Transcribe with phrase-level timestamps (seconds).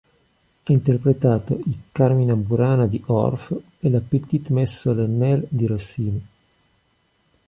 [0.63, 6.27] Ha interpretato i "Carmina Burana" di Orff e la "Petite messe solennelle" di Rossini.